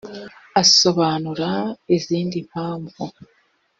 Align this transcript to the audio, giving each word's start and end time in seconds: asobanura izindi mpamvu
asobanura 0.61 1.49
izindi 1.95 2.37
mpamvu 2.49 3.03